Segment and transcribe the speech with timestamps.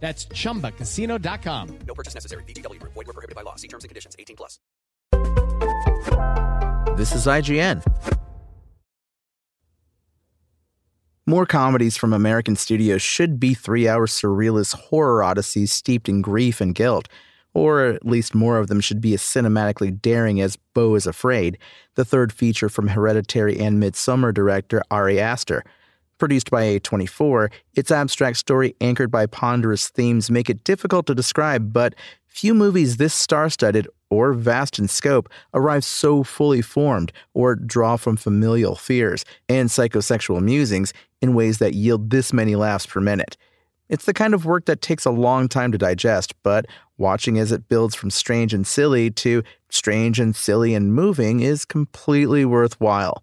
[0.00, 1.78] That's chumbacasino.com.
[1.86, 2.44] No purchase necessary.
[2.44, 2.94] VGW Group.
[2.94, 3.56] Void were prohibited by law.
[3.56, 4.16] See terms and conditions.
[4.18, 4.58] 18 plus.
[6.96, 7.82] This is IGN.
[11.26, 16.60] More comedies from American studios should be three hour surrealist horror odysseys steeped in grief
[16.60, 17.06] and guilt.
[17.52, 21.58] Or at least more of them should be as cinematically daring as Beau is Afraid,
[21.96, 25.64] the third feature from Hereditary and Midsommar director Ari Aster.
[26.18, 31.72] Produced by A24, its abstract story anchored by ponderous themes make it difficult to describe,
[31.72, 31.94] but
[32.26, 37.96] few movies this star studded or vast in scope arrive so fully formed or draw
[37.96, 43.36] from familial fears and psychosexual musings in ways that yield this many laughs per minute.
[43.88, 46.66] It's the kind of work that takes a long time to digest, but
[46.98, 51.64] watching as it builds from strange and silly to strange and silly and moving is
[51.64, 53.22] completely worthwhile.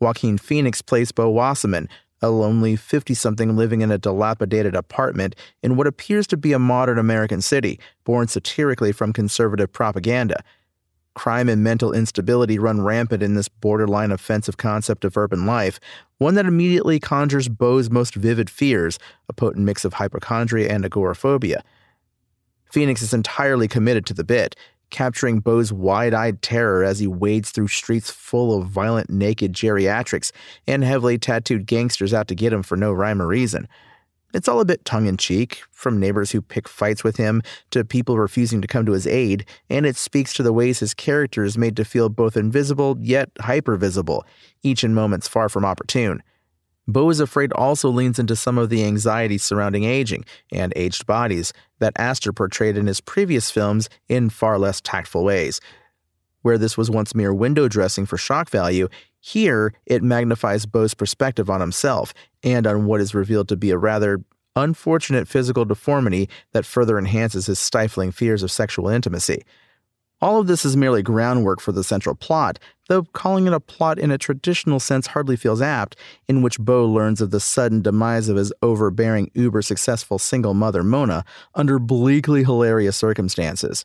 [0.00, 1.88] Joaquin Phoenix plays Beau Wasserman,
[2.22, 6.58] a lonely 50 something living in a dilapidated apartment in what appears to be a
[6.58, 10.42] modern American city, born satirically from conservative propaganda.
[11.14, 15.80] Crime and mental instability run rampant in this borderline offensive concept of urban life,
[16.18, 21.64] one that immediately conjures Beau's most vivid fears, a potent mix of hypochondria and agoraphobia.
[22.70, 24.54] Phoenix is entirely committed to the bit,
[24.90, 30.32] capturing Beau's wide eyed terror as he wades through streets full of violent, naked geriatrics
[30.66, 33.68] and heavily tattooed gangsters out to get him for no rhyme or reason.
[34.34, 37.82] It's all a bit tongue in cheek, from neighbors who pick fights with him to
[37.82, 41.44] people refusing to come to his aid, and it speaks to the ways his character
[41.44, 44.22] is made to feel both invisible yet hypervisible,
[44.62, 46.22] each in moments far from opportune.
[46.88, 51.52] Beau is Afraid also leans into some of the anxiety surrounding aging and aged bodies
[51.80, 55.60] that Aster portrayed in his previous films in far less tactful ways.
[56.40, 58.88] Where this was once mere window dressing for shock value,
[59.20, 63.76] here it magnifies Beau's perspective on himself and on what is revealed to be a
[63.76, 64.24] rather
[64.56, 69.42] unfortunate physical deformity that further enhances his stifling fears of sexual intimacy.
[70.20, 72.58] All of this is merely groundwork for the central plot,
[72.88, 75.94] though calling it a plot in a traditional sense hardly feels apt,
[76.26, 80.82] in which Beau learns of the sudden demise of his overbearing, uber successful single mother
[80.82, 81.24] Mona
[81.54, 83.84] under bleakly hilarious circumstances.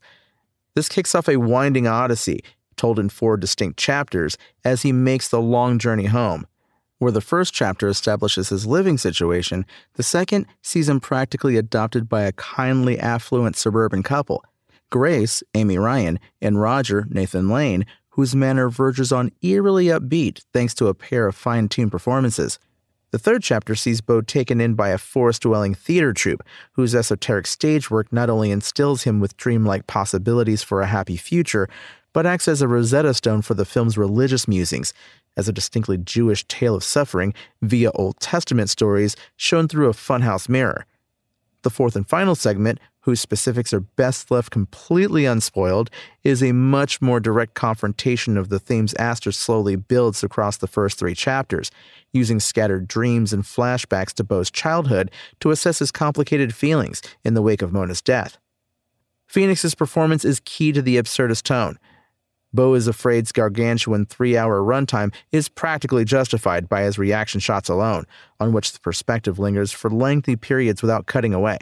[0.75, 2.43] This kicks off a winding odyssey,
[2.77, 6.47] told in four distinct chapters, as he makes the long journey home.
[6.97, 12.23] Where the first chapter establishes his living situation, the second sees him practically adopted by
[12.23, 14.43] a kindly, affluent suburban couple
[14.93, 20.85] Grace, Amy Ryan, and Roger, Nathan Lane, whose manner verges on eerily upbeat thanks to
[20.85, 22.59] a pair of fine tuned performances.
[23.09, 26.43] The third chapter sees Beau taken in by a forest dwelling theater troupe,
[26.73, 31.67] whose esoteric stage work not only instills him with dreamlike possibilities for a happy future,
[32.13, 34.93] but acts as a Rosetta Stone for the film's religious musings,
[35.35, 37.33] as a distinctly Jewish tale of suffering
[37.63, 40.85] via Old Testament stories shown through a funhouse mirror.
[41.63, 45.89] The fourth and final segment, whose specifics are best left completely unspoiled,
[46.23, 50.97] is a much more direct confrontation of the themes Aster slowly builds across the first
[50.97, 51.69] three chapters,
[52.13, 57.41] using scattered dreams and flashbacks to Beau's childhood to assess his complicated feelings in the
[57.41, 58.37] wake of Mona's death.
[59.27, 61.77] Phoenix's performance is key to the absurdist tone.
[62.53, 68.05] Beau is Afraid's gargantuan three hour runtime is practically justified by his reaction shots alone,
[68.39, 71.57] on which the perspective lingers for lengthy periods without cutting away.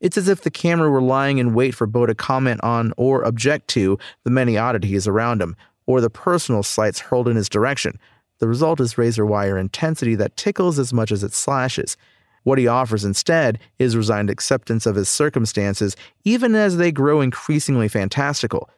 [0.00, 3.22] It's as if the camera were lying in wait for Beau to comment on or
[3.22, 5.56] object to the many oddities around him,
[5.86, 7.98] or the personal slights hurled in his direction.
[8.38, 11.96] The result is razor wire intensity that tickles as much as it slashes.
[12.42, 17.88] What he offers instead is resigned acceptance of his circumstances, even as they grow increasingly
[17.88, 18.68] fantastical.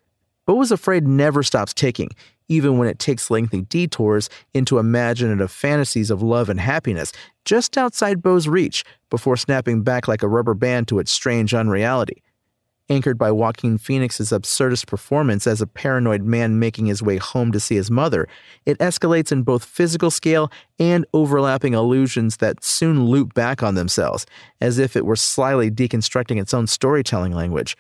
[0.46, 2.10] Beau is Afraid never stops ticking,
[2.48, 7.12] even when it takes lengthy detours into imaginative fantasies of love and happiness
[7.44, 12.22] just outside Beau's reach before snapping back like a rubber band to its strange unreality.
[12.88, 17.58] Anchored by Joaquin Phoenix's absurdist performance as a paranoid man making his way home to
[17.58, 18.28] see his mother,
[18.64, 24.24] it escalates in both physical scale and overlapping illusions that soon loop back on themselves,
[24.60, 27.76] as if it were slyly deconstructing its own storytelling language.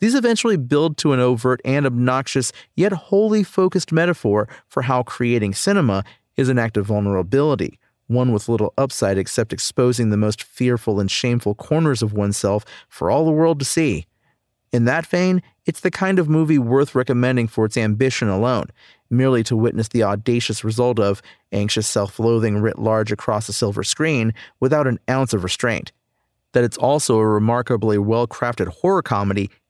[0.00, 5.54] These eventually build to an overt and obnoxious, yet wholly focused metaphor for how creating
[5.54, 6.04] cinema
[6.36, 11.10] is an act of vulnerability, one with little upside except exposing the most fearful and
[11.10, 14.06] shameful corners of oneself for all the world to see.
[14.72, 18.66] In that vein, it's the kind of movie worth recommending for its ambition alone,
[19.08, 23.84] merely to witness the audacious result of anxious self loathing writ large across a silver
[23.84, 25.92] screen without an ounce of restraint.
[26.52, 29.48] That it's also a remarkably well crafted horror comedy